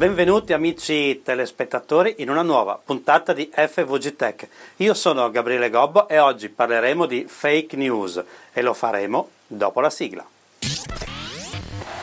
Benvenuti 0.00 0.54
amici 0.54 1.20
telespettatori 1.22 2.14
in 2.20 2.30
una 2.30 2.40
nuova 2.40 2.80
puntata 2.82 3.34
di 3.34 3.50
FVG 3.52 4.16
Tech. 4.16 4.48
Io 4.76 4.94
sono 4.94 5.30
Gabriele 5.30 5.68
Gobbo 5.68 6.08
e 6.08 6.18
oggi 6.18 6.48
parleremo 6.48 7.04
di 7.04 7.26
fake 7.28 7.76
news 7.76 8.24
e 8.50 8.62
lo 8.62 8.72
faremo 8.72 9.28
dopo 9.46 9.82
la 9.82 9.90
sigla. 9.90 10.26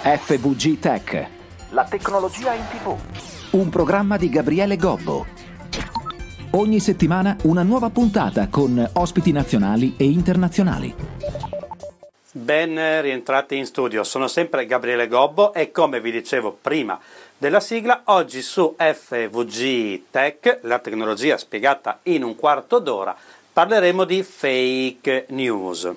FVG 0.04 0.78
Tech. 0.78 1.28
La 1.72 1.86
tecnologia 1.86 2.54
in 2.54 2.66
tv. 2.70 2.96
Un 3.54 3.70
programma 3.70 4.18
di 4.18 4.30
Gabriele 4.30 4.78
Gobbo. 4.78 5.26
Ogni 6.52 6.80
settimana 6.80 7.36
una 7.46 7.64
nuova 7.64 7.90
puntata 7.90 8.48
con 8.50 8.92
ospiti 8.94 9.32
nazionali 9.32 9.96
e 9.98 10.04
internazionali. 10.04 10.96
Ben 12.30 13.02
rientrati 13.02 13.56
in 13.56 13.66
studio, 13.66 14.04
sono 14.04 14.28
sempre 14.28 14.68
Gabriele 14.68 15.08
Gobbo 15.08 15.54
e 15.56 15.72
come 15.72 16.00
vi 16.00 16.12
dicevo 16.12 16.56
prima 16.62 17.00
della 17.40 17.60
sigla, 17.60 18.02
oggi 18.06 18.42
su 18.42 18.76
FVG 18.76 20.06
Tech, 20.10 20.60
la 20.62 20.80
tecnologia 20.80 21.38
spiegata 21.38 22.00
in 22.04 22.24
un 22.24 22.36
quarto 22.36 22.80
d'ora, 22.80 23.16
parleremo 23.54 24.06
di 24.06 24.24
fake 24.24 25.28
news. 25.30 25.88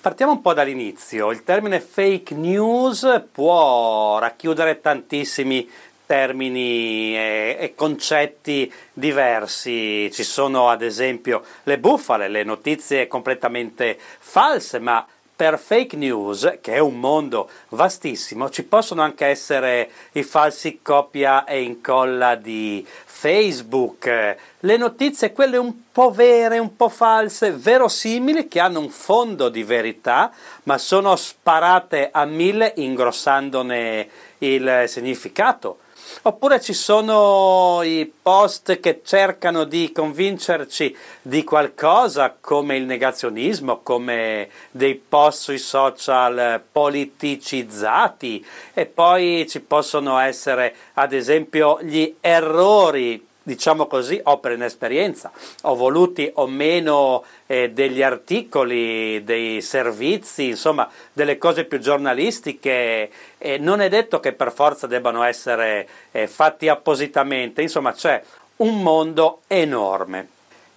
Partiamo 0.00 0.32
un 0.32 0.40
po' 0.40 0.54
dall'inizio. 0.54 1.30
Il 1.30 1.44
termine 1.44 1.78
fake 1.78 2.34
news 2.34 3.26
può 3.30 4.18
racchiudere 4.18 4.80
tantissimi 4.80 5.70
termini 6.04 7.16
e, 7.16 7.56
e, 7.60 7.74
concetti 7.76 8.72
diversi. 8.92 10.10
Ci 10.12 10.24
sono 10.24 10.68
ad 10.68 10.82
esempio 10.82 11.44
le 11.62 11.78
bufale, 11.78 12.26
le 12.26 12.42
notizie 12.42 13.06
completamente 13.06 13.96
false, 14.18 14.80
ma 14.80 15.06
per 15.42 15.58
fake 15.58 15.96
news, 15.96 16.58
che 16.60 16.74
è 16.74 16.78
un 16.78 17.00
mondo 17.00 17.50
vastissimo, 17.70 18.48
ci 18.48 18.62
possono 18.62 19.02
anche 19.02 19.26
essere 19.26 19.90
i 20.12 20.22
falsi 20.22 20.78
copia 20.82 21.44
e 21.44 21.62
incolla 21.62 22.36
di 22.36 22.86
Facebook, 23.04 24.36
le 24.60 24.76
notizie, 24.76 25.32
quelle 25.32 25.56
un 25.56 25.90
po' 25.90 26.12
vere, 26.12 26.58
un 26.58 26.76
po' 26.76 26.88
false, 26.88 27.50
verosimili, 27.50 28.46
che 28.46 28.60
hanno 28.60 28.78
un 28.78 28.90
fondo 28.90 29.48
di 29.48 29.64
verità, 29.64 30.30
ma 30.62 30.78
sono 30.78 31.16
sparate 31.16 32.10
a 32.12 32.24
mille 32.24 32.74
ingrossandone 32.76 34.08
il 34.38 34.84
significato. 34.86 35.78
Oppure 36.22 36.60
ci 36.60 36.72
sono 36.72 37.80
i 37.82 38.10
post 38.22 38.78
che 38.80 39.00
cercano 39.04 39.64
di 39.64 39.90
convincerci 39.92 40.96
di 41.22 41.42
qualcosa 41.42 42.36
come 42.40 42.76
il 42.76 42.84
negazionismo, 42.84 43.80
come 43.82 44.48
dei 44.70 44.94
post 44.94 45.42
sui 45.42 45.58
social 45.58 46.62
politicizzati 46.70 48.44
e 48.74 48.86
poi 48.86 49.46
ci 49.48 49.60
possono 49.60 50.18
essere 50.18 50.74
ad 50.94 51.12
esempio 51.12 51.78
gli 51.82 52.14
errori 52.20 53.30
diciamo 53.42 53.86
così, 53.86 54.20
ho 54.24 54.38
per 54.38 54.52
inesperienza, 54.52 55.30
ho 55.62 55.74
voluti 55.74 56.30
o 56.34 56.46
meno 56.46 57.24
eh, 57.46 57.70
degli 57.70 58.02
articoli, 58.02 59.22
dei 59.24 59.60
servizi, 59.60 60.48
insomma, 60.48 60.88
delle 61.12 61.38
cose 61.38 61.64
più 61.64 61.78
giornalistiche, 61.78 63.10
eh, 63.38 63.58
non 63.58 63.80
è 63.80 63.88
detto 63.88 64.20
che 64.20 64.32
per 64.32 64.52
forza 64.52 64.86
debbano 64.86 65.22
essere 65.22 65.88
eh, 66.12 66.26
fatti 66.26 66.68
appositamente, 66.68 67.62
insomma, 67.62 67.92
c'è 67.92 68.22
un 68.56 68.82
mondo 68.82 69.40
enorme. 69.48 70.28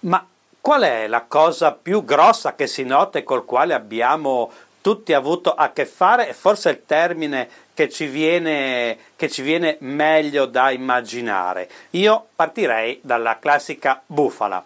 Ma 0.01 0.25
qual 0.65 0.81
è 0.81 1.07
la 1.07 1.25
cosa 1.27 1.73
più 1.73 2.03
grossa 2.03 2.55
che 2.55 2.65
si 2.65 2.83
nota 2.83 3.19
e 3.19 3.23
col 3.23 3.45
quale 3.45 3.75
abbiamo 3.75 4.51
tutti 4.85 5.13
avuto 5.13 5.51
a 5.51 5.71
che 5.71 5.83
fare? 5.83 6.31
Forse 6.33 6.69
il 6.69 6.83
termine 6.85 7.49
che 7.73 7.89
ci, 7.89 8.05
viene, 8.05 8.95
che 9.15 9.31
ci 9.31 9.41
viene 9.41 9.77
meglio 9.79 10.45
da 10.45 10.69
immaginare. 10.69 11.67
Io 11.91 12.27
partirei 12.35 12.99
dalla 13.01 13.39
classica 13.39 13.99
bufala. 14.05 14.63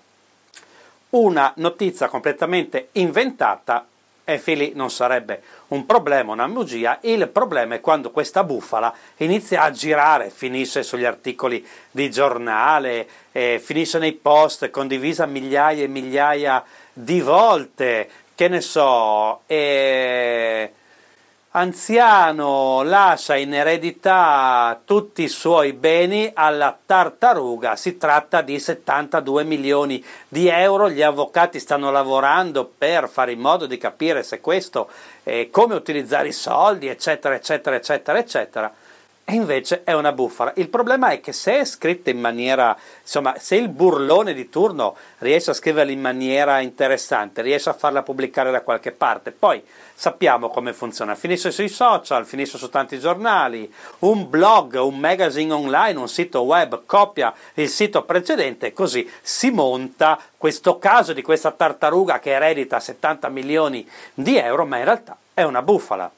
Una 1.12 1.54
notizia 1.56 2.10
completamente 2.10 2.90
inventata 2.94 3.88
e 4.26 4.38
fili 4.40 4.74
non 4.76 4.92
sarebbe 4.92 5.42
un 5.70 5.86
problema, 5.86 6.34
una 6.34 6.50
bugia, 6.50 7.00
il 7.04 7.30
problema 7.30 7.76
è 7.76 7.80
quando 7.80 8.12
questa 8.12 8.44
bufala 8.44 8.94
inizia 9.18 9.62
a 9.62 9.72
girare, 9.72 10.30
finisce 10.30 10.84
sugli 10.84 11.06
articoli 11.06 11.66
di 11.90 12.12
giornale, 12.12 13.08
eh, 13.32 13.62
finisce 13.64 14.00
nei 14.00 14.14
post, 14.14 14.70
condivisa 14.70 15.26
migliaia 15.26 15.86
e 15.86 15.88
migliaia 15.88 16.62
di 16.92 17.22
volte, 17.22 18.10
che 18.40 18.48
ne 18.48 18.62
so, 18.62 19.42
e 19.48 20.72
anziano 21.50 22.84
lascia 22.84 23.36
in 23.36 23.54
eredità 23.54 24.80
tutti 24.86 25.24
i 25.24 25.28
suoi 25.28 25.74
beni 25.74 26.32
alla 26.34 26.78
tartaruga. 26.86 27.76
Si 27.76 27.98
tratta 27.98 28.42
di 28.42 28.58
72 28.58 29.44
milioni 29.44 30.02
di 30.30 30.48
euro. 30.48 30.90
Gli 30.90 31.02
avvocati 31.02 31.60
stanno 31.60 31.92
lavorando 31.92 32.64
per 32.64 33.10
fare 33.10 33.34
in 33.34 33.40
modo 33.40 33.66
di 33.66 33.78
capire 33.78 34.24
se 34.24 34.40
questo, 34.40 34.90
eh, 35.24 35.50
come 35.52 35.76
utilizzare 35.76 36.30
i 36.30 36.32
soldi, 36.32 36.88
eccetera, 36.88 37.36
eccetera, 37.36 37.76
eccetera, 37.76 38.20
eccetera 38.20 38.74
e 39.30 39.36
invece 39.36 39.84
è 39.84 39.94
una 39.94 40.12
bufala. 40.12 40.54
Il 40.56 40.70
problema 40.70 41.10
è 41.10 41.20
che 41.20 41.34
se 41.34 41.60
è 41.60 41.64
scritta 41.64 42.10
in 42.10 42.20
maniera, 42.20 42.76
insomma, 43.02 43.36
se 43.38 43.58
il 43.58 43.70
burlone 43.70 44.34
di 44.34 44.50
turno 44.50 44.96
riesce 45.20 45.52
a 45.52 45.54
scriverla 45.54 45.92
in 45.92 46.02
maniera 46.02 46.60
interessante, 46.62 47.44
riesce 47.44 47.70
a 47.70 47.74
farla 47.74 48.02
pubblicare 48.02 48.50
da 48.50 48.62
qualche 48.62 48.92
parte, 48.92 49.30
poi 49.32 49.64
sappiamo 49.94 50.50
come 50.50 50.74
funziona. 50.74 51.14
Finisce 51.14 51.52
sui 51.52 51.70
social, 51.70 52.26
finisce 52.26 52.58
su 52.58 52.70
tanti 52.70 52.98
giornali, 52.98 53.72
un 54.00 54.28
blog, 54.28 54.74
un 54.82 54.98
magazine 54.98 55.54
online, 55.54 56.00
un 56.00 56.10
sito 56.10 56.42
web 56.42 56.82
copia 56.88 57.32
il 57.54 57.70
sito 57.70 58.04
precedente 58.06 58.68
e 58.68 58.74
così 58.74 59.08
si 59.22 59.52
monta 59.52 60.20
questo 60.38 60.80
caso 60.80 61.14
di 61.14 61.22
questa 61.22 61.52
tartaruga 61.52 62.18
che 62.18 62.32
eredita 62.32 62.80
70 62.80 63.30
milioni 63.30 63.88
di 64.12 64.38
euro, 64.38 64.66
ma 64.66 64.78
in 64.78 64.86
realtà 64.86 65.16
è 65.36 65.44
una 65.44 65.62
bufala. 65.62 66.12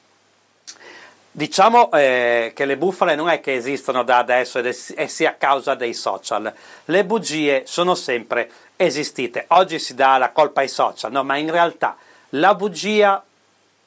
Diciamo 1.34 1.90
eh, 1.92 2.52
che 2.54 2.66
le 2.66 2.76
bufale 2.76 3.14
non 3.14 3.30
è 3.30 3.40
che 3.40 3.54
esistono 3.54 4.02
da 4.02 4.18
adesso 4.18 4.58
ed 4.58 4.66
è, 4.66 5.06
sia 5.06 5.30
a 5.30 5.34
causa 5.34 5.74
dei 5.74 5.94
social. 5.94 6.52
Le 6.84 7.04
bugie 7.06 7.62
sono 7.64 7.94
sempre 7.94 8.50
esistite. 8.76 9.46
Oggi 9.48 9.78
si 9.78 9.94
dà 9.94 10.18
la 10.18 10.28
colpa 10.28 10.60
ai 10.60 10.68
social, 10.68 11.10
no, 11.10 11.24
ma 11.24 11.38
in 11.38 11.50
realtà 11.50 11.96
la 12.30 12.54
bugia 12.54 13.24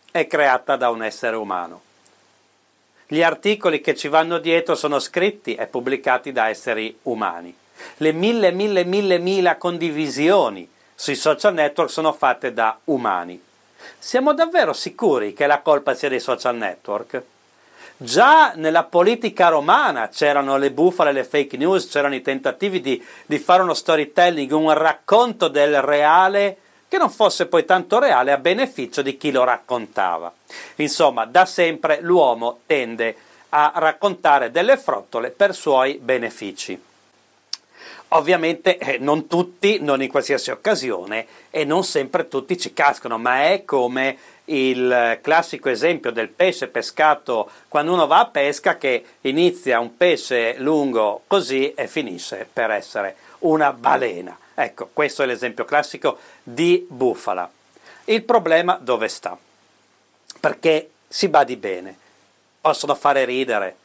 è 0.10 0.26
creata 0.26 0.76
da 0.76 0.90
un 0.90 1.04
essere 1.04 1.36
umano. 1.36 1.82
Gli 3.06 3.22
articoli 3.22 3.80
che 3.80 3.94
ci 3.94 4.08
vanno 4.08 4.40
dietro 4.40 4.74
sono 4.74 4.98
scritti 4.98 5.54
e 5.54 5.68
pubblicati 5.68 6.32
da 6.32 6.50
esseri 6.50 6.98
umani. 7.04 7.56
Le 7.98 8.12
mille, 8.12 8.50
mille, 8.50 8.84
mille, 8.86 9.20
mille 9.20 9.56
condivisioni 9.60 10.68
sui 10.96 11.16
social 11.16 11.54
network 11.54 11.92
sono 11.92 12.12
fatte 12.12 12.54
da 12.54 12.76
umani. 12.86 13.40
Siamo 14.00 14.34
davvero 14.34 14.74
sicuri 14.74 15.34
che 15.34 15.46
la 15.46 15.60
colpa 15.60 15.94
sia 15.94 16.10
dei 16.10 16.20
social 16.20 16.56
network? 16.56 17.22
Già 17.98 18.54
nella 18.56 18.84
politica 18.84 19.48
romana 19.48 20.10
c'erano 20.10 20.58
le 20.58 20.72
bufale, 20.72 21.12
le 21.12 21.24
fake 21.24 21.58
news, 21.58 21.88
c'erano 21.88 22.16
i 22.16 22.22
tentativi 22.22 22.82
di, 22.82 23.04
di 23.26 23.40
fare 23.40 23.62
uno 23.62 23.74
storytelling, 23.74 24.52
un 24.52 24.74
racconto 24.74 25.48
del 25.48 25.82
reale 25.82 26.58
che 26.88 26.98
non 26.98 27.10
fosse 27.10 27.48
poi 27.48 27.66
tanto 27.66 28.00
reale 28.00 28.32
a 28.32 28.38
beneficio 28.38 29.02
di 29.02 29.18
chi 29.18 29.32
lo 29.32 29.44
raccontava. 29.44 30.32
Insomma, 30.76 31.26
da 31.26 31.46
sempre 31.46 32.00
l'uomo 32.02 32.60
tende 32.66 33.16
a 33.50 33.72
raccontare 33.76 34.52
delle 34.52 34.78
frottole 34.78 35.30
per 35.30 35.56
suoi 35.56 35.96
benefici. 35.96 36.80
Ovviamente 38.16 38.78
eh, 38.78 38.98
non 38.98 39.28
tutti, 39.28 39.80
non 39.82 40.02
in 40.02 40.10
qualsiasi 40.10 40.50
occasione 40.50 41.28
e 41.50 41.66
non 41.66 41.84
sempre 41.84 42.30
tutti 42.30 42.58
ci 42.58 42.72
cascano, 42.72 43.18
ma 43.18 43.44
è 43.50 43.66
come 43.66 44.18
il 44.46 45.20
classico 45.22 45.68
esempio 45.70 46.12
del 46.12 46.30
pesce 46.30 46.68
pescato 46.68 47.50
quando 47.68 47.92
uno 47.92 48.08
va 48.08 48.20
a 48.20 48.28
pesca 48.28 48.78
che 48.78 49.04
inizia 49.22 49.82
un 49.82 49.98
pesce 49.98 50.56
lungo 50.60 51.24
così 51.28 51.74
e 51.74 51.88
finisce 51.88 52.48
per 52.52 52.72
essere 52.72 53.18
una 53.40 53.74
balena. 53.74 54.38
Ecco, 54.54 54.90
questo 54.94 55.24
è 55.24 55.26
l'esempio 55.26 55.66
classico 55.66 56.18
di 56.42 56.86
bufala. 56.88 57.52
Il 58.06 58.24
problema 58.24 58.80
dove 58.82 59.10
sta? 59.10 59.38
Perché 60.40 60.90
si 61.06 61.28
badi 61.28 61.58
bene, 61.58 61.98
possono 62.62 62.96
fare 62.96 63.26
ridere, 63.26 63.76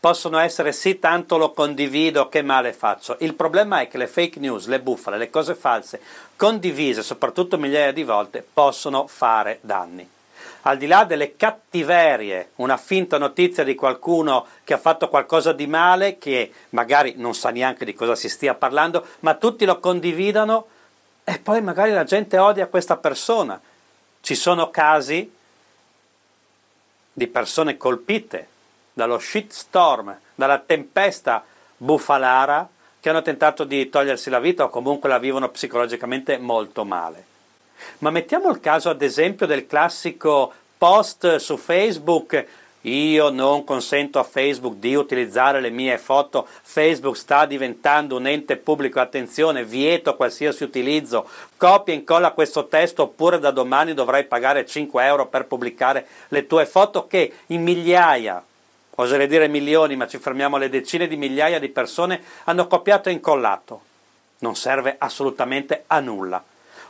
possono 0.00 0.38
essere 0.38 0.72
sì 0.72 0.98
tanto 0.98 1.36
lo 1.36 1.52
condivido 1.52 2.30
che 2.30 2.40
male 2.40 2.72
faccio. 2.72 3.16
Il 3.20 3.34
problema 3.34 3.80
è 3.80 3.88
che 3.88 3.98
le 3.98 4.06
fake 4.06 4.40
news, 4.40 4.66
le 4.66 4.80
bufale, 4.80 5.18
le 5.18 5.28
cose 5.28 5.54
false, 5.54 6.00
condivise 6.36 7.02
soprattutto 7.02 7.58
migliaia 7.58 7.92
di 7.92 8.02
volte, 8.02 8.44
possono 8.50 9.06
fare 9.06 9.58
danni. 9.60 10.08
Al 10.62 10.78
di 10.78 10.86
là 10.86 11.04
delle 11.04 11.36
cattiverie, 11.36 12.50
una 12.56 12.78
finta 12.78 13.18
notizia 13.18 13.62
di 13.62 13.74
qualcuno 13.74 14.46
che 14.64 14.74
ha 14.74 14.78
fatto 14.78 15.08
qualcosa 15.08 15.52
di 15.52 15.66
male, 15.66 16.18
che 16.18 16.50
magari 16.70 17.14
non 17.16 17.34
sa 17.34 17.50
neanche 17.50 17.84
di 17.84 17.94
cosa 17.94 18.14
si 18.14 18.28
stia 18.28 18.54
parlando, 18.54 19.06
ma 19.20 19.34
tutti 19.34 19.66
lo 19.66 19.78
condividono 19.80 20.66
e 21.24 21.38
poi 21.38 21.60
magari 21.60 21.92
la 21.92 22.04
gente 22.04 22.38
odia 22.38 22.66
questa 22.66 22.96
persona. 22.96 23.60
Ci 24.22 24.34
sono 24.34 24.70
casi 24.70 25.30
di 27.12 27.26
persone 27.26 27.76
colpite 27.76 28.48
dallo 29.00 29.18
shitstorm, 29.18 30.14
dalla 30.34 30.58
tempesta 30.58 31.42
buffalara 31.76 32.68
che 33.00 33.08
hanno 33.08 33.22
tentato 33.22 33.64
di 33.64 33.88
togliersi 33.88 34.28
la 34.28 34.40
vita 34.40 34.64
o 34.64 34.68
comunque 34.68 35.08
la 35.08 35.18
vivono 35.18 35.48
psicologicamente 35.48 36.36
molto 36.36 36.84
male. 36.84 37.24
Ma 37.98 38.10
mettiamo 38.10 38.50
il 38.50 38.60
caso 38.60 38.90
ad 38.90 39.00
esempio 39.00 39.46
del 39.46 39.66
classico 39.66 40.52
post 40.76 41.36
su 41.36 41.56
Facebook 41.56 42.46
io 42.82 43.28
non 43.28 43.64
consento 43.64 44.18
a 44.18 44.22
Facebook 44.22 44.76
di 44.76 44.94
utilizzare 44.94 45.60
le 45.60 45.68
mie 45.68 45.98
foto, 45.98 46.46
Facebook 46.62 47.14
sta 47.14 47.44
diventando 47.44 48.16
un 48.16 48.26
ente 48.26 48.56
pubblico, 48.56 49.00
attenzione, 49.00 49.64
vieto 49.64 50.16
qualsiasi 50.16 50.64
utilizzo, 50.64 51.28
copia 51.58 51.92
e 51.92 51.98
incolla 51.98 52.30
questo 52.30 52.68
testo 52.68 53.02
oppure 53.02 53.38
da 53.38 53.50
domani 53.50 53.92
dovrai 53.92 54.24
pagare 54.24 54.64
5 54.64 55.04
euro 55.04 55.26
per 55.26 55.44
pubblicare 55.44 56.06
le 56.28 56.46
tue 56.46 56.64
foto 56.64 57.06
che 57.06 57.32
in 57.48 57.62
migliaia, 57.62 58.42
oserei 58.96 59.26
dire 59.26 59.48
milioni, 59.48 59.96
ma 59.96 60.06
ci 60.06 60.18
fermiamo 60.18 60.56
alle 60.56 60.68
decine 60.68 61.08
di 61.08 61.16
migliaia 61.16 61.58
di 61.58 61.68
persone 61.68 62.22
hanno 62.44 62.66
copiato 62.66 63.08
e 63.08 63.12
incollato. 63.12 63.82
Non 64.38 64.56
serve 64.56 64.96
assolutamente 64.98 65.84
a 65.86 66.00
nulla. 66.00 66.42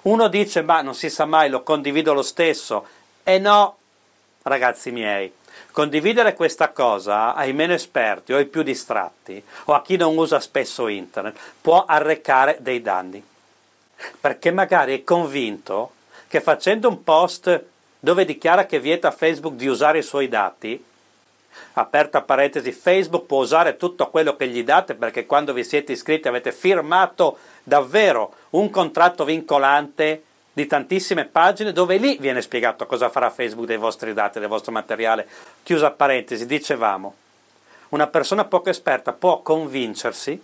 Uno 0.03 0.29
dice 0.29 0.63
ma 0.63 0.81
non 0.83 0.95
si 0.95 1.11
sa 1.11 1.25
mai, 1.25 1.51
lo 1.51 1.63
condivido 1.63 2.13
lo 2.13 2.23
stesso. 2.23 2.87
E 3.23 3.39
no, 3.39 3.77
ragazzi 4.43 4.91
miei, 4.91 5.33
Condividere 5.73 6.35
questa 6.35 6.71
cosa 6.71 7.35
ai 7.35 7.53
meno 7.53 7.73
esperti 7.73 8.33
o 8.33 8.37
ai 8.37 8.47
più 8.47 8.63
distratti 8.63 9.43
o 9.65 9.73
a 9.73 9.83
chi 9.83 9.97
non 9.97 10.17
usa 10.17 10.41
spesso 10.41 10.89
internet 10.89 11.39
può 11.61 11.85
arrecare 11.85 12.57
dei 12.61 12.83
danni. 12.83 13.25
Perché 14.21 14.51
magari 14.51 14.99
è 14.99 15.05
convinto 15.05 15.93
che 16.27 16.41
facendo 16.41 16.89
un 16.89 17.05
post 17.05 17.65
dove 18.01 18.25
dichiara 18.25 18.67
che 18.67 18.81
vieta 18.81 19.11
Facebook 19.11 19.55
di 19.55 19.69
usare 19.69 19.99
i 19.99 20.03
suoi 20.03 20.29
dati, 20.29 20.83
aperta 21.75 22.23
parentesi, 22.23 22.73
Facebook 22.73 23.27
può 23.27 23.41
usare 23.41 23.77
tutto 23.77 24.09
quello 24.09 24.37
che 24.37 24.49
gli 24.49 24.65
date 24.65 24.95
perché 24.95 25.27
quando 25.27 25.53
vi 25.53 25.65
siete 25.65 25.93
iscritti 25.93 26.29
avete 26.29 26.53
firmato 26.53 27.39
davvero 27.63 28.33
un 28.51 28.71
contratto 28.71 29.25
vincolante 29.25 30.25
di 30.53 30.67
tantissime 30.67 31.27
pagine 31.27 31.73
dove 31.73 31.97
lì 31.97 32.17
viene 32.19 32.43
spiegato 32.43 32.87
cosa 32.87 33.09
farà 33.09 33.31
Facebook 33.31 33.67
dei 33.67 33.77
vostri 33.77 34.13
dati, 34.13 34.41
del 34.41 34.49
vostro 34.49 34.73
materiale. 34.73 35.27
Chiusa 35.63 35.91
parentesi, 35.91 36.47
dicevamo, 36.47 37.15
una 37.91 38.07
persona 38.07 38.45
poco 38.45 38.71
esperta 38.71 39.13
può 39.13 39.43
convincersi 39.43 40.43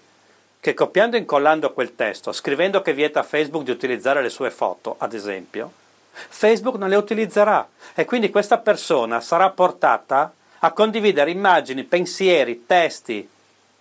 che 0.58 0.74
copiando 0.74 1.16
e 1.16 1.20
incollando 1.20 1.72
quel 1.72 1.94
testo, 1.94 2.32
scrivendo 2.32 2.82
che 2.82 2.92
vieta 2.92 3.20
a 3.20 3.24
Facebook 3.24 3.64
di 3.64 3.70
utilizzare 3.70 4.22
le 4.22 4.30
sue 4.30 4.50
foto, 4.50 4.96
ad 4.98 5.12
esempio, 5.12 5.70
Facebook 6.10 6.76
non 6.76 6.88
le 6.88 6.96
utilizzerà 6.96 7.68
e 7.94 8.04
quindi 8.04 8.30
questa 8.30 8.58
persona 8.58 9.20
sarà 9.20 9.50
portata 9.50 10.32
a 10.60 10.72
condividere 10.72 11.30
immagini, 11.30 11.84
pensieri, 11.84 12.64
testi, 12.66 13.28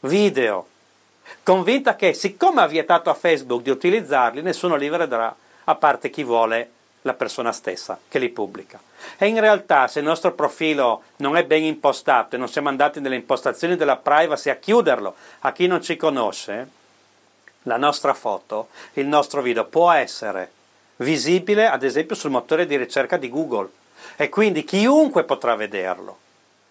video, 0.01 0.68
convinta 1.44 1.95
che 1.95 2.13
siccome 2.13 2.62
ha 2.62 2.68
vietato 2.68 3.10
a 3.10 3.13
Facebook 3.13 3.63
di 3.63 3.69
utilizzarli, 3.69 4.42
nessuno 4.42 4.75
li 4.75 4.89
vedrà 4.89 5.36
a 5.63 5.75
parte 5.75 6.10
chi 6.10 6.24
vuole 6.24 6.69
la 7.01 7.13
persona 7.13 7.51
stessa 7.51 8.00
che 8.07 8.19
li 8.19 8.30
pubblica. 8.30 8.80
E 9.18 9.27
in 9.27 9.39
realtà 9.39 9.88
se 9.88 10.00
il 10.00 10.06
nostro 10.06 10.33
profilo 10.33 11.04
non 11.18 11.38
è 11.38 11.45
ben 11.45 11.63
impostato 11.63 12.36
e 12.36 12.39
non 12.39 12.50
siamo 12.50 12.69
andati 12.69 13.00
nelle 13.00 13.16
impostazioni 13.16 13.75
della 13.75 13.98
privacy 13.98 14.50
a 14.50 14.56
chiuderlo 14.56 15.16
a 15.39 15.51
chi 15.51 15.68
non 15.68 15.81
ci 15.81 15.95
conosce, 15.95 16.68
la 17.63 17.77
nostra 17.77 18.13
foto, 18.13 18.69
il 18.94 19.06
nostro 19.07 19.42
video 19.42 19.66
può 19.66 19.92
essere 19.92 20.51
visibile 20.98 21.68
ad 21.68 21.83
esempio 21.83 22.16
sul 22.16 22.31
motore 22.31 22.66
di 22.66 22.77
ricerca 22.77 23.18
di 23.18 23.30
Google. 23.30 23.69
E 24.16 24.30
quindi 24.30 24.63
chiunque 24.63 25.24
potrà 25.24 25.56
vederlo 25.56 26.19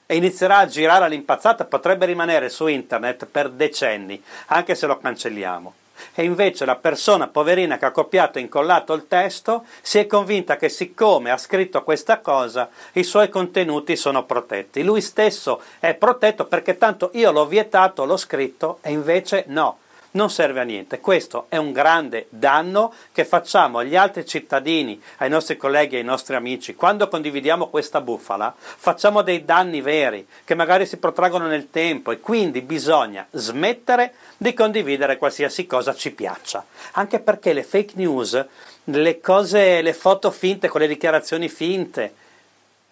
e 0.07 0.17
inizierà 0.17 0.59
a 0.59 0.67
girare 0.67 1.05
all'impazzata, 1.05 1.65
potrebbe 1.65 2.07
rimanere 2.07 2.49
su 2.49 2.67
internet 2.67 3.27
per 3.27 3.51
decenni, 3.51 4.23
anche 4.47 4.75
se 4.75 4.87
lo 4.87 4.99
cancelliamo 4.99 5.75
e 6.15 6.25
invece 6.25 6.65
la 6.65 6.77
persona 6.77 7.29
poverina 7.29 7.79
che 7.79 7.87
ha 7.87 7.91
copiato 7.91 8.39
e 8.39 8.43
incollato 8.43 8.93
il 8.93 9.07
testo 9.09 9.65
si 9.81 9.99
è 9.99 10.07
convinta 10.07 10.57
che 10.57 10.69
siccome 10.69 11.31
ha 11.31 11.37
scritto 11.37 11.83
questa 11.83 12.19
cosa 12.19 12.69
i 12.93 13.03
suoi 13.03 13.29
contenuti 13.29 13.97
sono 13.97 14.25
protetti. 14.25 14.83
Lui 14.83 15.01
stesso 15.01 15.61
è 15.79 15.95
protetto 15.95 16.47
perché 16.47 16.79
tanto 16.79 17.11
io 17.15 17.33
l'ho 17.33 17.47
vietato, 17.47 18.05
l'ho 18.05 18.17
scritto 18.17 18.79
e 18.83 18.91
invece 18.91 19.45
no 19.49 19.79
non 20.15 20.31
serve 20.31 20.61
a 20.61 20.65
niente. 20.65 21.01
Questo 21.01 21.47
è 21.49 21.57
un 21.57 21.73
grande 21.73 22.27
danno 22.29 22.93
che 23.13 23.25
facciamo 23.25 23.79
agli 23.79 23.97
altri 23.97 24.27
cittadini, 24.27 25.01
ai 25.19 25.29
nostri 25.29 25.57
colleghi, 25.57 25.97
ai 25.97 26.05
nostri 26.05 26.35
amici. 26.35 26.75
Quando 26.75 27.09
condividiamo 27.09 27.69
questa 27.69 28.01
bufala, 28.01 28.55
facciamo 28.57 29.23
dei 29.23 29.45
danni 29.45 29.81
veri 29.81 30.27
che 30.45 30.55
magari 30.55 30.87
si 30.87 30.99
protraggono 30.99 31.47
nel 31.47 31.71
tempo 31.71 32.11
e 32.13 32.21
quindi 32.21 32.61
bisogna 32.61 33.27
smettere 33.31 34.15
di 34.37 34.55
condividere 34.55 35.17
qualsiasi 35.17 35.67
cosa 35.67 35.95
ci 35.95 36.13
piaccia. 36.13 36.65
Anche 36.93 37.21
perché 37.21 37.53
le 37.53 37.63
fake 37.63 37.95
news, 37.97 38.45
le 38.85 39.21
cose, 39.21 39.83
le 39.83 39.93
foto 39.95 40.31
finte 40.31 40.69
con 40.69 40.81
le 40.81 40.89
dichiarazioni 40.89 41.49
finte, 41.49 42.15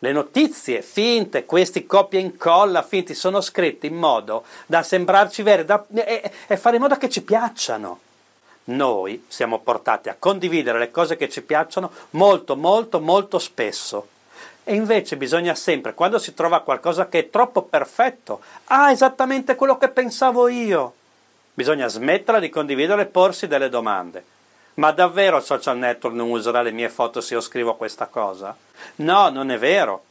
le 0.02 0.10
notizie 0.10 0.82
finte, 0.82 1.44
questi 1.44 1.87
copia 1.87 2.19
e 2.19 2.22
incolla 2.22 2.82
finti, 2.82 3.14
sono 3.14 3.40
scritti 3.40 3.87
in 3.87 3.94
modo 3.94 4.43
da 4.66 4.82
sembrarci 4.82 5.44
veri 5.44 5.64
da, 5.64 5.84
e, 5.94 6.28
e 6.49 6.56
fare 6.56 6.75
in 6.75 6.82
modo 6.82 6.96
che 6.96 7.08
ci 7.08 7.22
piacciono. 7.22 8.00
Noi 8.64 9.26
siamo 9.28 9.60
portati 9.60 10.08
a 10.08 10.16
condividere 10.19 10.81
le 10.81 10.90
cose 10.90 11.16
che 11.16 11.28
ci 11.28 11.43
piacciono 11.43 11.93
molto, 12.10 12.56
molto, 12.56 13.00
molto 13.00 13.38
spesso. 13.38 14.08
E 14.64 14.75
invece 14.75 15.16
bisogna 15.16 15.54
sempre, 15.54 15.94
quando 15.94 16.19
si 16.19 16.34
trova 16.34 16.62
qualcosa 16.62 17.08
che 17.08 17.20
è 17.20 17.31
troppo 17.31 17.62
perfetto, 17.62 18.40
ah, 18.66 18.90
esattamente 18.90 19.54
quello 19.54 19.78
che 19.78 19.88
pensavo 19.88 20.49
io, 20.49 20.94
bisogna 21.54 21.87
smetterla 21.87 22.40
di 22.40 22.49
condividere 22.49 23.02
e 23.02 23.06
porsi 23.06 23.46
delle 23.46 23.69
domande. 23.69 24.25
Ma 24.74 24.90
davvero 24.90 25.36
il 25.36 25.42
social 25.42 25.76
network 25.76 26.14
non 26.14 26.30
userà 26.30 26.62
le 26.62 26.70
mie 26.70 26.88
foto 26.88 27.20
se 27.20 27.34
io 27.34 27.40
scrivo 27.40 27.74
questa 27.74 28.06
cosa? 28.06 28.56
No, 28.96 29.28
non 29.28 29.50
è 29.50 29.58
vero. 29.58 30.04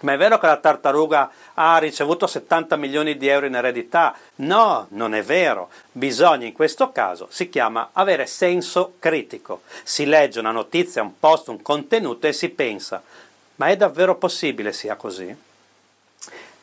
Ma 0.00 0.12
è 0.12 0.16
vero 0.16 0.38
che 0.38 0.46
la 0.46 0.58
tartaruga 0.58 1.30
ha 1.54 1.76
ricevuto 1.78 2.28
70 2.28 2.76
milioni 2.76 3.16
di 3.16 3.26
euro 3.26 3.46
in 3.46 3.56
eredità? 3.56 4.14
No, 4.36 4.86
non 4.90 5.14
è 5.14 5.22
vero. 5.24 5.70
Bisogna 5.90 6.46
in 6.46 6.52
questo 6.52 6.92
caso, 6.92 7.26
si 7.30 7.48
chiama 7.48 7.90
avere 7.92 8.26
senso 8.26 8.94
critico. 9.00 9.62
Si 9.82 10.06
legge 10.06 10.38
una 10.38 10.52
notizia, 10.52 11.02
un 11.02 11.18
post, 11.18 11.48
un 11.48 11.60
contenuto 11.62 12.28
e 12.28 12.32
si 12.32 12.48
pensa, 12.50 13.02
ma 13.56 13.66
è 13.66 13.76
davvero 13.76 14.14
possibile 14.14 14.72
sia 14.72 14.94
così? 14.94 15.46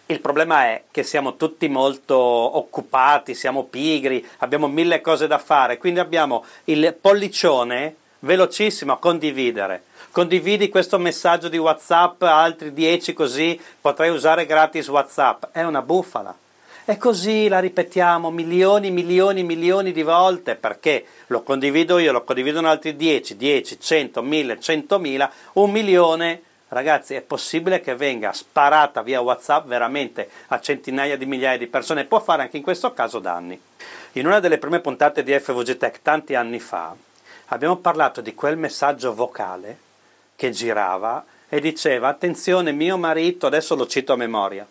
Il 0.07 0.19
problema 0.19 0.65
è 0.65 0.83
che 0.91 1.01
siamo 1.01 1.35
tutti 1.35 1.67
molto 1.67 2.15
occupati, 2.15 3.33
siamo 3.33 3.63
pigri, 3.63 4.23
abbiamo 4.37 4.67
mille 4.67 5.01
cose 5.01 5.25
da 5.25 5.39
fare, 5.39 5.79
quindi 5.79 5.99
abbiamo 5.99 6.45
il 6.65 6.95
pollicione 6.99 7.95
velocissimo 8.19 8.93
a 8.93 8.99
condividere. 8.99 9.83
Condividi 10.11 10.69
questo 10.69 10.99
messaggio 10.99 11.49
di 11.49 11.57
WhatsApp 11.57 12.21
altri 12.21 12.71
10 12.71 13.13
così 13.13 13.59
potrai 13.81 14.11
usare 14.11 14.45
gratis 14.45 14.87
WhatsApp. 14.89 15.45
È 15.51 15.63
una 15.63 15.81
bufala. 15.81 16.37
E 16.85 16.97
così 16.97 17.47
la 17.47 17.59
ripetiamo 17.59 18.29
milioni, 18.29 18.91
milioni, 18.91 19.41
milioni 19.41 19.91
di 19.91 20.03
volte 20.03 20.53
perché 20.53 21.03
lo 21.27 21.41
condivido 21.41 21.97
io, 21.97 22.11
lo 22.11 22.23
condividono 22.23 22.69
altri 22.69 22.95
10, 22.95 23.35
10, 23.37 23.79
100, 23.79 24.21
1000, 24.21 24.59
100.000, 24.59 25.29
un 25.53 25.71
milione 25.71 26.41
Ragazzi, 26.75 27.13
è 27.13 27.21
possibile 27.21 27.79
che 27.79 27.95
venga 27.95 28.33
sparata 28.33 29.01
via 29.01 29.21
WhatsApp 29.21 29.65
veramente 29.65 30.29
a 30.47 30.59
centinaia 30.59 31.15
di 31.15 31.25
migliaia 31.25 31.57
di 31.57 31.67
persone 31.67 32.03
può 32.03 32.19
fare 32.19 32.41
anche 32.41 32.57
in 32.57 32.63
questo 32.63 32.91
caso 32.91 33.19
danni. 33.19 33.57
In 34.11 34.25
una 34.25 34.41
delle 34.41 34.57
prime 34.57 34.81
puntate 34.81 35.23
di 35.23 35.31
FVG 35.31 35.77
Tech 35.77 36.01
tanti 36.01 36.35
anni 36.35 36.59
fa 36.59 36.93
abbiamo 37.45 37.77
parlato 37.77 38.19
di 38.19 38.35
quel 38.35 38.57
messaggio 38.57 39.13
vocale 39.13 39.77
che 40.35 40.49
girava 40.49 41.23
e 41.47 41.61
diceva 41.61 42.09
attenzione 42.09 42.73
mio 42.73 42.97
marito, 42.97 43.47
adesso 43.47 43.73
lo 43.75 43.87
cito 43.87 44.11
a 44.11 44.17
memoria, 44.17 44.67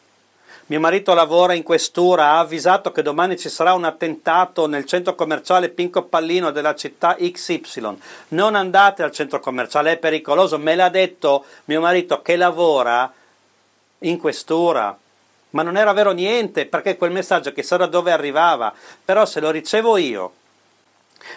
mio 0.67 0.81
marito 0.81 1.13
lavora 1.13 1.53
in 1.53 1.63
questura, 1.63 2.31
ha 2.31 2.39
avvisato 2.39 2.91
che 2.91 3.03
domani 3.03 3.37
ci 3.37 3.51
sarà 3.51 3.75
un 3.75 3.85
attentato 3.85 4.67
nel 4.67 4.87
centro 4.87 5.15
commerciale 5.15 5.69
Pinco 5.69 6.05
Pallino 6.05 6.53
della 6.53 6.75
città 6.75 7.17
XY. 7.21 7.99
Non 8.29 8.55
andate 8.55 9.03
al 9.03 9.13
centro 9.13 9.41
commerciale, 9.41 9.93
è 9.93 9.97
pericoloso. 9.99 10.57
Me 10.57 10.75
l'ha 10.75 10.89
detto 10.89 11.45
mio 11.65 11.83
marito 11.83 12.23
che 12.23 12.37
lavora 12.37 13.13
in 13.99 14.19
questura. 14.19 14.97
Ma 15.51 15.63
non 15.63 15.77
era 15.77 15.93
vero 15.93 16.13
niente, 16.13 16.65
perché 16.65 16.97
quel 16.97 17.13
messaggio 17.13 17.53
chissà 17.53 17.77
da 17.77 17.87
dove 17.87 18.11
arrivava. 18.11 18.73
Però 19.05 19.27
se 19.27 19.41
lo 19.41 19.51
ricevo 19.51 19.99
io, 19.99 20.33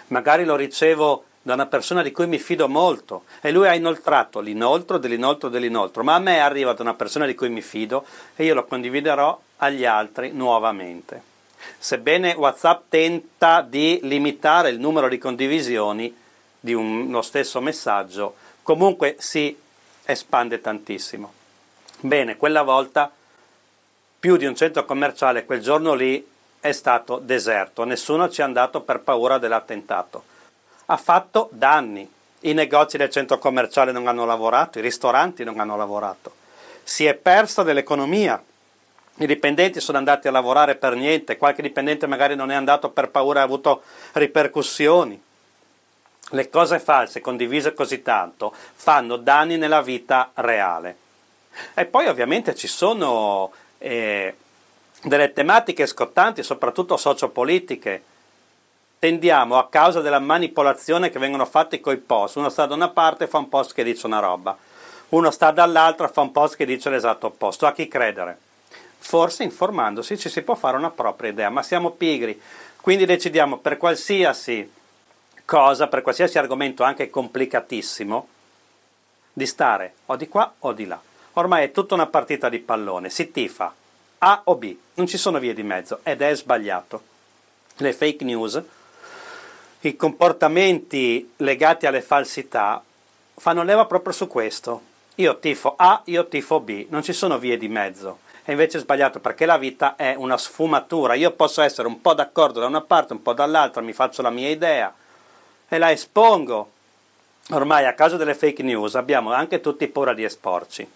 magari 0.06 0.46
lo 0.46 0.56
ricevo 0.56 1.24
da 1.48 1.54
una 1.54 1.64
persona 1.64 2.02
di 2.02 2.12
cui 2.12 2.26
mi 2.26 2.38
fido 2.38 2.68
molto 2.68 3.24
e 3.40 3.50
lui 3.52 3.66
ha 3.66 3.74
inoltrato 3.74 4.40
l'inoltro 4.40 4.98
dell'inoltro 4.98 5.48
dell'inoltro, 5.48 6.04
ma 6.04 6.14
a 6.14 6.18
me 6.18 6.40
arriva 6.40 6.74
da 6.74 6.82
una 6.82 6.92
persona 6.92 7.24
di 7.24 7.34
cui 7.34 7.48
mi 7.48 7.62
fido 7.62 8.04
e 8.36 8.44
io 8.44 8.52
lo 8.52 8.66
condividerò 8.66 9.40
agli 9.56 9.86
altri 9.86 10.30
nuovamente. 10.30 11.22
Sebbene 11.78 12.34
WhatsApp 12.34 12.90
tenta 12.90 13.62
di 13.62 13.98
limitare 14.02 14.68
il 14.68 14.78
numero 14.78 15.08
di 15.08 15.16
condivisioni 15.16 16.14
di 16.60 16.74
uno 16.74 17.22
stesso 17.22 17.62
messaggio, 17.62 18.34
comunque 18.62 19.16
si 19.18 19.56
espande 20.04 20.60
tantissimo. 20.60 21.32
Bene, 22.00 22.36
quella 22.36 22.60
volta 22.60 23.10
più 24.20 24.36
di 24.36 24.44
un 24.44 24.54
centro 24.54 24.84
commerciale 24.84 25.46
quel 25.46 25.62
giorno 25.62 25.94
lì 25.94 26.28
è 26.60 26.72
stato 26.72 27.18
deserto, 27.18 27.84
nessuno 27.84 28.28
ci 28.28 28.42
è 28.42 28.44
andato 28.44 28.82
per 28.82 29.00
paura 29.00 29.38
dell'attentato. 29.38 30.36
Ha 30.90 30.96
fatto 30.96 31.50
danni. 31.52 32.10
I 32.40 32.54
negozi 32.54 32.96
del 32.96 33.10
centro 33.10 33.36
commerciale 33.38 33.92
non 33.92 34.06
hanno 34.06 34.24
lavorato, 34.24 34.78
i 34.78 34.82
ristoranti 34.82 35.44
non 35.44 35.60
hanno 35.60 35.76
lavorato. 35.76 36.32
Si 36.82 37.04
è 37.04 37.12
persa 37.12 37.62
dell'economia. 37.62 38.42
I 39.16 39.26
dipendenti 39.26 39.80
sono 39.80 39.98
andati 39.98 40.28
a 40.28 40.30
lavorare 40.30 40.76
per 40.76 40.94
niente, 40.94 41.36
qualche 41.36 41.60
dipendente 41.60 42.06
magari 42.06 42.36
non 42.36 42.50
è 42.50 42.54
andato 42.54 42.88
per 42.88 43.10
paura 43.10 43.40
e 43.40 43.42
ha 43.42 43.44
avuto 43.44 43.82
ripercussioni. 44.12 45.20
Le 46.30 46.48
cose 46.48 46.78
false 46.78 47.20
condivise 47.20 47.74
così 47.74 48.00
tanto 48.00 48.54
fanno 48.54 49.16
danni 49.16 49.58
nella 49.58 49.82
vita 49.82 50.30
reale. 50.34 50.96
E 51.74 51.84
poi 51.84 52.06
ovviamente 52.06 52.54
ci 52.54 52.66
sono 52.66 53.52
eh, 53.76 54.34
delle 55.02 55.32
tematiche 55.34 55.84
scottanti, 55.84 56.42
soprattutto 56.42 56.96
sociopolitiche. 56.96 58.02
Tendiamo 58.98 59.58
a 59.58 59.68
causa 59.68 60.00
della 60.00 60.18
manipolazione 60.18 61.10
che 61.10 61.20
vengono 61.20 61.44
fatte 61.44 61.78
coi 61.78 61.98
post. 61.98 62.34
Uno 62.34 62.48
sta 62.48 62.66
da 62.66 62.74
una 62.74 62.88
parte 62.88 63.24
e 63.24 63.26
fa 63.28 63.38
un 63.38 63.48
post 63.48 63.72
che 63.72 63.84
dice 63.84 64.06
una 64.06 64.18
roba, 64.18 64.56
uno 65.10 65.30
sta 65.30 65.52
dall'altra 65.52 66.08
e 66.08 66.12
fa 66.12 66.20
un 66.20 66.32
post 66.32 66.56
che 66.56 66.66
dice 66.66 66.90
l'esatto 66.90 67.26
opposto. 67.26 67.66
A 67.66 67.72
chi 67.72 67.86
credere? 67.86 68.36
Forse 68.98 69.44
informandosi 69.44 70.18
ci 70.18 70.28
si 70.28 70.42
può 70.42 70.56
fare 70.56 70.76
una 70.76 70.90
propria 70.90 71.30
idea, 71.30 71.48
ma 71.48 71.62
siamo 71.62 71.92
pigri, 71.92 72.40
quindi 72.80 73.06
decidiamo 73.06 73.58
per 73.58 73.76
qualsiasi 73.76 74.68
cosa, 75.44 75.86
per 75.86 76.02
qualsiasi 76.02 76.36
argomento 76.36 76.82
anche 76.82 77.08
complicatissimo, 77.08 78.28
di 79.32 79.46
stare 79.46 79.94
o 80.06 80.16
di 80.16 80.26
qua 80.26 80.52
o 80.58 80.72
di 80.72 80.86
là. 80.86 81.00
Ormai 81.34 81.66
è 81.66 81.70
tutta 81.70 81.94
una 81.94 82.06
partita 82.06 82.48
di 82.48 82.58
pallone, 82.58 83.10
si 83.10 83.30
tifa 83.30 83.72
A 84.18 84.40
o 84.44 84.56
B, 84.56 84.76
non 84.94 85.06
ci 85.06 85.16
sono 85.16 85.38
vie 85.38 85.54
di 85.54 85.62
mezzo 85.62 86.00
ed 86.02 86.20
è 86.20 86.34
sbagliato. 86.34 87.02
Le 87.76 87.92
fake 87.92 88.24
news, 88.24 88.60
i 89.80 89.96
comportamenti 89.96 91.34
legati 91.36 91.86
alle 91.86 92.02
falsità 92.02 92.82
fanno 93.36 93.62
leva 93.62 93.86
proprio 93.86 94.12
su 94.12 94.26
questo. 94.26 94.82
Io 95.16 95.38
tifo 95.38 95.74
A, 95.76 96.02
io 96.04 96.26
tifo 96.26 96.60
B, 96.60 96.86
non 96.88 97.02
ci 97.02 97.12
sono 97.12 97.38
vie 97.38 97.56
di 97.56 97.68
mezzo. 97.68 98.18
E 98.44 98.52
invece 98.52 98.78
è 98.78 98.80
sbagliato 98.80 99.20
perché 99.20 99.46
la 99.46 99.58
vita 99.58 99.96
è 99.96 100.14
una 100.16 100.36
sfumatura. 100.36 101.14
Io 101.14 101.30
posso 101.32 101.62
essere 101.62 101.86
un 101.86 102.00
po' 102.00 102.14
d'accordo 102.14 102.60
da 102.60 102.66
una 102.66 102.80
parte, 102.80 103.12
un 103.12 103.22
po' 103.22 103.34
dall'altra, 103.34 103.82
mi 103.82 103.92
faccio 103.92 104.22
la 104.22 104.30
mia 104.30 104.48
idea 104.48 104.92
e 105.68 105.78
la 105.78 105.92
espongo. 105.92 106.72
Ormai 107.50 107.86
a 107.86 107.94
causa 107.94 108.16
delle 108.16 108.34
fake 108.34 108.62
news 108.62 108.94
abbiamo 108.94 109.32
anche 109.32 109.60
tutti 109.60 109.86
paura 109.88 110.14
di 110.14 110.24
esporci 110.24 110.88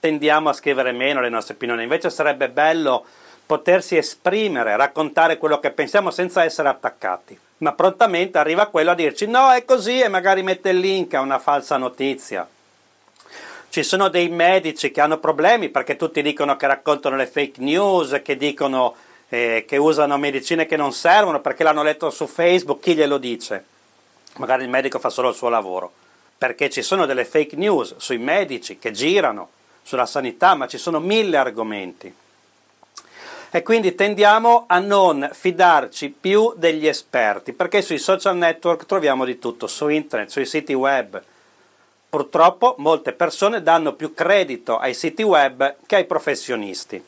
tendiamo 0.00 0.48
a 0.48 0.52
scrivere 0.52 0.92
meno 0.92 1.20
le 1.20 1.28
nostre 1.28 1.54
opinioni, 1.54 1.82
invece 1.82 2.10
sarebbe 2.10 2.48
bello 2.48 3.04
potersi 3.48 3.96
esprimere, 3.96 4.76
raccontare 4.76 5.38
quello 5.38 5.58
che 5.58 5.70
pensiamo 5.70 6.10
senza 6.10 6.44
essere 6.44 6.68
attaccati. 6.68 7.36
Ma 7.58 7.72
prontamente 7.72 8.36
arriva 8.36 8.66
quello 8.66 8.90
a 8.90 8.94
dirci 8.94 9.26
no, 9.26 9.50
è 9.50 9.64
così 9.64 10.00
e 10.00 10.08
magari 10.08 10.42
mette 10.42 10.68
il 10.68 10.78
link 10.78 11.14
a 11.14 11.22
una 11.22 11.38
falsa 11.38 11.78
notizia. 11.78 12.46
Ci 13.70 13.82
sono 13.82 14.08
dei 14.08 14.28
medici 14.28 14.90
che 14.90 15.00
hanno 15.00 15.16
problemi 15.16 15.70
perché 15.70 15.96
tutti 15.96 16.20
dicono 16.20 16.56
che 16.56 16.66
raccontano 16.66 17.16
le 17.16 17.26
fake 17.26 17.62
news, 17.62 18.20
che 18.22 18.36
dicono 18.36 18.94
eh, 19.30 19.64
che 19.66 19.78
usano 19.78 20.18
medicine 20.18 20.66
che 20.66 20.76
non 20.76 20.92
servono 20.92 21.40
perché 21.40 21.64
l'hanno 21.64 21.82
letto 21.82 22.10
su 22.10 22.26
Facebook, 22.26 22.82
chi 22.82 22.94
glielo 22.94 23.16
dice? 23.16 23.64
Magari 24.36 24.64
il 24.64 24.68
medico 24.68 24.98
fa 24.98 25.08
solo 25.08 25.30
il 25.30 25.34
suo 25.34 25.48
lavoro. 25.48 25.90
Perché 26.36 26.68
ci 26.68 26.82
sono 26.82 27.06
delle 27.06 27.24
fake 27.24 27.56
news 27.56 27.96
sui 27.96 28.18
medici 28.18 28.78
che 28.78 28.90
girano 28.90 29.48
sulla 29.82 30.04
sanità, 30.04 30.54
ma 30.54 30.66
ci 30.66 30.76
sono 30.76 31.00
mille 31.00 31.38
argomenti. 31.38 32.14
E 33.50 33.62
quindi 33.62 33.94
tendiamo 33.94 34.64
a 34.68 34.78
non 34.78 35.30
fidarci 35.32 36.10
più 36.10 36.52
degli 36.54 36.86
esperti, 36.86 37.54
perché 37.54 37.80
sui 37.80 37.98
social 37.98 38.36
network 38.36 38.84
troviamo 38.84 39.24
di 39.24 39.38
tutto, 39.38 39.66
su 39.66 39.88
internet, 39.88 40.28
sui 40.28 40.44
siti 40.44 40.74
web. 40.74 41.22
Purtroppo 42.10 42.74
molte 42.78 43.12
persone 43.12 43.62
danno 43.62 43.94
più 43.94 44.12
credito 44.12 44.76
ai 44.76 44.92
siti 44.92 45.22
web 45.22 45.76
che 45.86 45.96
ai 45.96 46.04
professionisti. 46.04 47.02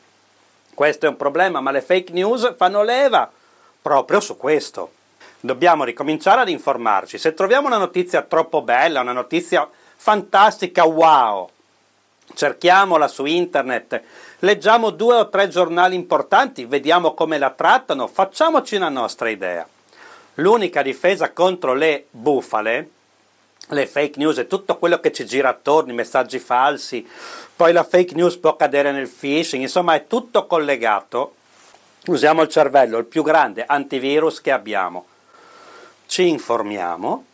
Questo 0.73 1.04
è 1.04 1.09
un 1.11 1.16
problema, 1.16 1.61
ma 1.61 1.70
le 1.73 1.82
fake 1.82 2.12
news 2.12 2.54
fanno 2.56 2.82
leva 2.82 3.30
proprio 3.82 4.20
su 4.20 4.38
questo. 4.38 4.92
Dobbiamo 5.40 5.85
ricominciare 5.85 6.40
ad 6.40 6.49
informarci. 6.49 7.18
Se 7.18 7.35
troviamo 7.35 7.66
una 7.66 7.76
notizia 7.76 8.23
troppo 8.23 8.62
bella, 8.62 9.00
una 9.00 9.12
notizia 9.12 9.68
fantastica, 9.97 10.85
wow, 10.85 11.49
cerchiamola 12.35 13.09
su 13.09 13.25
internet, 13.25 14.03
leggiamo 14.41 14.91
due 14.91 15.17
o 15.17 15.29
tre 15.29 15.49
giornali 15.49 15.95
importanti, 15.95 16.65
vediamo 16.65 17.15
come 17.15 17.39
la 17.39 17.51
trattano, 17.51 18.07
facciamoci 18.07 18.77
una 18.77 18.89
nostra 18.89 19.29
idea. 19.29 19.67
L'unica 20.35 20.83
difesa 20.83 21.33
contro 21.33 21.75
le 21.75 22.07
bufale, 22.11 22.91
le 23.69 23.87
fake 23.87 24.19
news 24.19 24.39
e 24.39 24.47
tutto 24.47 24.79
quello 24.79 25.01
che 25.01 25.13
ci 25.13 25.27
gira 25.27 25.51
attorno, 25.51 25.93
i 25.93 25.95
messaggi 25.95 26.39
falsi, 26.39 27.07
poi 27.55 27.73
la 27.73 27.85
fake 27.85 28.15
news 28.15 28.37
può 28.39 28.57
cadere 28.57 28.91
nel 28.91 29.09
phishing, 29.09 29.63
insomma 29.63 29.95
è 29.95 30.07
tutto 30.07 30.47
collegato. 30.47 31.35
Usiamo 32.07 32.41
il 32.43 32.49
cervello, 32.49 32.97
il 32.97 33.05
più 33.05 33.23
grande 33.23 33.65
antivirus 33.67 34.41
che 34.41 34.51
abbiamo. 34.51 35.07
Ci 36.07 36.27
informiamo, 36.27 37.27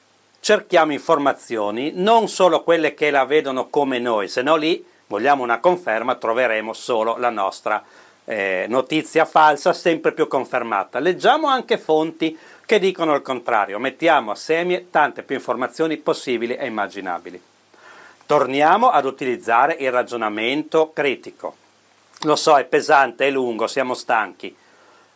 cerchiamo 0.46 0.92
informazioni, 0.92 1.90
non 1.92 2.28
solo 2.28 2.62
quelle 2.62 2.94
che 2.94 3.10
la 3.10 3.24
vedono 3.24 3.66
come 3.66 3.98
noi, 3.98 4.28
se 4.28 4.42
no 4.42 4.54
lì 4.54 4.86
vogliamo 5.08 5.42
una 5.42 5.58
conferma 5.58 6.14
troveremo 6.14 6.72
solo 6.72 7.16
la 7.16 7.30
nostra 7.30 7.82
eh, 8.24 8.66
notizia 8.68 9.24
falsa 9.24 9.72
sempre 9.72 10.12
più 10.12 10.28
confermata. 10.28 11.00
Leggiamo 11.00 11.48
anche 11.48 11.78
fonti 11.78 12.38
che 12.64 12.78
dicono 12.78 13.16
il 13.16 13.22
contrario, 13.22 13.80
mettiamo 13.80 14.30
assieme 14.30 14.88
tante 14.88 15.24
più 15.24 15.34
informazioni 15.34 15.96
possibili 15.96 16.54
e 16.54 16.66
immaginabili. 16.66 17.42
Torniamo 18.24 18.90
ad 18.90 19.04
utilizzare 19.04 19.74
il 19.80 19.90
ragionamento 19.90 20.92
critico. 20.94 21.56
Lo 22.20 22.36
so, 22.36 22.56
è 22.56 22.64
pesante, 22.66 23.26
è 23.26 23.30
lungo, 23.30 23.66
siamo 23.66 23.94
stanchi, 23.94 24.54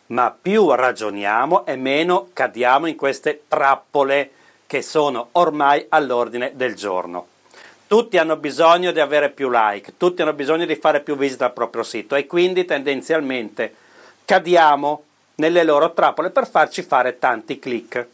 ma 0.07 0.37
più 0.43 0.73
ragioniamo 0.73 1.67
e 1.67 1.77
meno 1.77 2.31
cadiamo 2.33 2.87
in 2.87 2.97
queste 2.97 3.45
trappole 3.47 4.33
che 4.71 4.83
sono 4.83 5.31
ormai 5.33 5.85
all'ordine 5.89 6.53
del 6.55 6.77
giorno. 6.77 7.27
Tutti 7.89 8.19
hanno 8.19 8.37
bisogno 8.37 8.93
di 8.93 9.01
avere 9.01 9.31
più 9.31 9.51
like, 9.51 9.95
tutti 9.97 10.23
hanno 10.23 10.33
bisogno 10.33 10.65
di 10.65 10.77
fare 10.77 11.01
più 11.01 11.17
visite 11.17 11.43
al 11.43 11.53
proprio 11.53 11.83
sito 11.83 12.15
e 12.15 12.29
quindi 12.29 12.65
tendenzialmente 12.65 13.75
cadiamo 14.25 15.03
nelle 15.35 15.65
loro 15.65 15.93
trappole 15.93 16.31
per 16.31 16.49
farci 16.49 16.83
fare 16.83 17.19
tanti 17.19 17.59
click. 17.59 18.07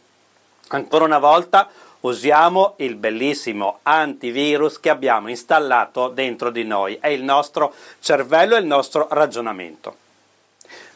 Ancora 0.69 1.05
una 1.05 1.19
volta 1.19 1.69
usiamo 1.99 2.73
il 2.77 2.95
bellissimo 2.95 3.81
antivirus 3.83 4.79
che 4.79 4.89
abbiamo 4.89 5.29
installato 5.29 6.07
dentro 6.07 6.49
di 6.49 6.63
noi, 6.63 6.97
è 6.99 7.09
il 7.09 7.21
nostro 7.21 7.71
cervello 7.99 8.55
e 8.55 8.61
il 8.61 8.65
nostro 8.65 9.05
ragionamento. 9.11 9.95